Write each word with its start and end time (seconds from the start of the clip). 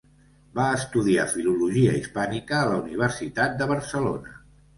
Va 0.59 0.63
estudiar 0.77 1.25
filologia 1.33 1.93
hispànica 1.99 2.57
a 2.61 2.63
la 2.71 2.81
Universitat 2.87 3.55
de 3.61 3.71
Barcelona. 3.75 4.37